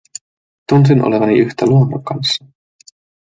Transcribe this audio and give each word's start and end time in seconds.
Tunsin 0.69 0.99
olevani 1.07 1.33
yhtä 1.39 1.65
luonnon 1.65 2.03
kanssa. 2.03 2.45